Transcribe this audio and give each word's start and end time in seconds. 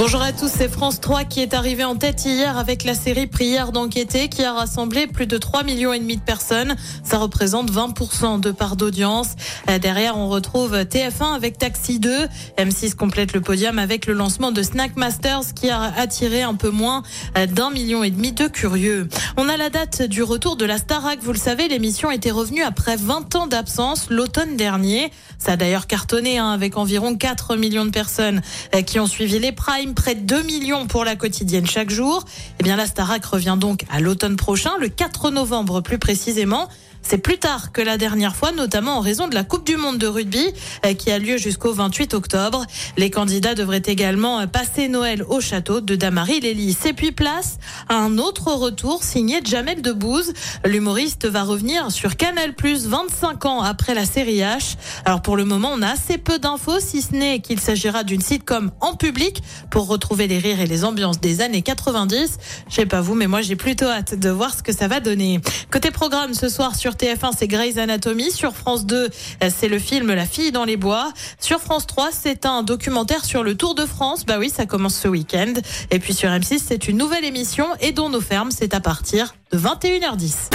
Bonjour 0.00 0.22
à 0.22 0.32
tous, 0.32 0.48
c'est 0.48 0.70
France 0.70 0.98
3 1.02 1.24
qui 1.24 1.40
est 1.40 1.52
arrivé 1.52 1.84
en 1.84 1.94
tête 1.94 2.24
hier 2.24 2.56
avec 2.56 2.84
la 2.84 2.94
série 2.94 3.26
Prière 3.26 3.70
d'enquêter 3.70 4.30
qui 4.30 4.42
a 4.42 4.54
rassemblé 4.54 5.06
plus 5.06 5.26
de 5.26 5.36
3 5.36 5.62
millions 5.62 5.92
et 5.92 5.98
demi 5.98 6.16
de 6.16 6.22
personnes. 6.22 6.74
Ça 7.04 7.18
représente 7.18 7.70
20% 7.70 8.40
de 8.40 8.50
part 8.50 8.76
d'audience. 8.76 9.32
Euh, 9.68 9.78
Derrière, 9.78 10.16
on 10.16 10.30
retrouve 10.30 10.74
TF1 10.74 11.34
avec 11.34 11.58
Taxi 11.58 11.98
2. 11.98 12.28
M6 12.56 12.94
complète 12.94 13.34
le 13.34 13.42
podium 13.42 13.78
avec 13.78 14.06
le 14.06 14.14
lancement 14.14 14.52
de 14.52 14.62
Snack 14.62 14.96
Masters 14.96 15.52
qui 15.54 15.68
a 15.68 15.82
attiré 15.82 16.40
un 16.40 16.54
peu 16.54 16.70
moins 16.70 17.02
euh, 17.36 17.44
d'un 17.44 17.68
million 17.68 18.02
et 18.02 18.10
demi 18.10 18.32
de 18.32 18.46
curieux. 18.46 19.06
On 19.36 19.50
a 19.50 19.58
la 19.58 19.68
date 19.68 20.00
du 20.00 20.22
retour 20.22 20.56
de 20.56 20.64
la 20.64 20.78
Starac. 20.78 21.18
Vous 21.20 21.32
le 21.32 21.38
savez, 21.38 21.68
l'émission 21.68 22.10
était 22.10 22.30
revenue 22.30 22.62
après 22.62 22.96
20 22.96 23.36
ans 23.36 23.46
d'absence 23.46 24.06
l'automne 24.08 24.56
dernier. 24.56 25.12
Ça 25.36 25.52
a 25.52 25.56
d'ailleurs 25.58 25.86
cartonné 25.86 26.38
hein, 26.38 26.50
avec 26.52 26.78
environ 26.78 27.14
4 27.14 27.56
millions 27.56 27.84
de 27.84 27.90
personnes 27.90 28.40
euh, 28.74 28.80
qui 28.80 28.98
ont 28.98 29.06
suivi 29.06 29.38
les 29.38 29.52
primes, 29.52 29.89
près 29.94 30.14
de 30.14 30.20
2 30.20 30.42
millions 30.42 30.86
pour 30.86 31.04
la 31.04 31.16
quotidienne 31.16 31.66
chaque 31.66 31.90
jour. 31.90 32.24
Eh 32.58 32.62
bien, 32.62 32.76
la 32.76 32.86
Starac 32.86 33.24
revient 33.24 33.56
donc 33.58 33.84
à 33.90 34.00
l'automne 34.00 34.36
prochain, 34.36 34.72
le 34.78 34.88
4 34.88 35.30
novembre 35.30 35.80
plus 35.80 35.98
précisément. 35.98 36.68
C'est 37.02 37.18
plus 37.18 37.38
tard 37.38 37.72
que 37.72 37.80
la 37.80 37.96
dernière 37.96 38.36
fois, 38.36 38.52
notamment 38.52 38.98
en 38.98 39.00
raison 39.00 39.26
de 39.26 39.34
la 39.34 39.42
Coupe 39.42 39.66
du 39.66 39.76
Monde 39.76 39.98
de 39.98 40.06
rugby 40.06 40.52
euh, 40.86 40.94
qui 40.94 41.10
a 41.10 41.18
lieu 41.18 41.38
jusqu'au 41.38 41.72
28 41.72 42.14
octobre. 42.14 42.64
Les 42.96 43.10
candidats 43.10 43.54
devraient 43.54 43.82
également 43.84 44.40
euh, 44.40 44.46
passer 44.46 44.88
Noël 44.88 45.24
au 45.28 45.40
château 45.40 45.80
de 45.80 45.96
Damary-Lélis. 45.96 46.76
Et 46.84 46.92
puis 46.92 47.10
place 47.10 47.58
à 47.88 47.96
un 47.96 48.18
autre 48.18 48.52
retour 48.52 49.02
signé 49.02 49.40
Jamel 49.44 49.82
Debbouze. 49.82 50.32
L'humoriste 50.64 51.26
va 51.26 51.42
revenir 51.42 51.90
sur 51.90 52.16
Canal+, 52.16 52.54
25 52.62 53.46
ans 53.46 53.62
après 53.62 53.94
la 53.94 54.04
série 54.04 54.38
H. 54.38 54.76
Alors 55.04 55.22
pour 55.22 55.36
le 55.36 55.44
moment, 55.44 55.72
on 55.74 55.82
a 55.82 55.88
assez 55.88 56.18
peu 56.18 56.38
d'infos, 56.38 56.80
si 56.80 57.02
ce 57.02 57.12
n'est 57.12 57.40
qu'il 57.40 57.60
s'agira 57.60 58.04
d'une 58.04 58.20
sitcom 58.20 58.70
en 58.80 58.94
public 58.94 59.42
pour 59.70 59.88
retrouver 59.88 60.28
les 60.28 60.38
rires 60.38 60.60
et 60.60 60.66
les 60.66 60.84
ambiances 60.84 61.20
des 61.20 61.40
années 61.40 61.62
90. 61.62 62.38
Je 62.68 62.74
sais 62.74 62.86
pas 62.86 63.00
vous, 63.00 63.14
mais 63.14 63.26
moi 63.26 63.40
j'ai 63.40 63.56
plutôt 63.56 63.86
hâte 63.86 64.14
de 64.14 64.30
voir 64.30 64.54
ce 64.54 64.62
que 64.62 64.72
ça 64.72 64.86
va 64.86 65.00
donner. 65.00 65.40
Côté 65.70 65.90
programme 65.90 66.34
ce 66.34 66.48
soir 66.48 66.76
sur 66.76 66.89
TF1, 66.94 67.32
c'est 67.38 67.48
Grey's 67.48 67.78
Anatomy. 67.78 68.30
Sur 68.30 68.54
France 68.54 68.86
2, 68.86 69.08
c'est 69.48 69.68
le 69.68 69.78
film 69.78 70.12
La 70.12 70.26
fille 70.26 70.52
dans 70.52 70.64
les 70.64 70.76
bois. 70.76 71.12
Sur 71.40 71.60
France 71.60 71.86
3, 71.86 72.10
c'est 72.12 72.46
un 72.46 72.62
documentaire 72.62 73.24
sur 73.24 73.42
le 73.42 73.56
Tour 73.56 73.74
de 73.74 73.86
France. 73.86 74.24
Bah 74.26 74.36
oui, 74.38 74.50
ça 74.50 74.66
commence 74.66 74.94
ce 74.94 75.08
week-end. 75.08 75.52
Et 75.90 75.98
puis 75.98 76.14
sur 76.14 76.30
M6, 76.30 76.60
c'est 76.66 76.88
une 76.88 76.96
nouvelle 76.96 77.24
émission 77.24 77.66
et 77.80 77.92
dont 77.92 78.08
nos 78.08 78.20
fermes, 78.20 78.50
c'est 78.50 78.74
à 78.74 78.80
partir 78.80 79.34
de 79.52 79.58
21h10. 79.58 80.50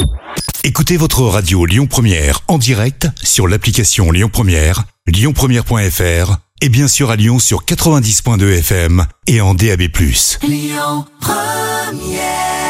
Écoutez 0.64 0.98
votre 0.98 1.22
radio 1.22 1.66
Lyon 1.66 1.86
Première 1.86 2.42
en 2.48 2.58
direct 2.58 3.08
sur 3.22 3.48
l'application 3.48 4.12
Lyon 4.12 4.30
Première, 4.32 4.84
lyonpremière.fr 5.06 6.38
et 6.62 6.70
bien 6.70 6.88
sûr 6.88 7.12
à 7.12 7.16
Lyon 7.16 7.38
sur 7.38 7.66
90.2 7.66 8.60
FM 8.60 9.06
et 9.28 9.42
en 9.42 9.54
DAB+. 9.54 9.84
Lyon 10.42 11.06
Première 11.20 12.65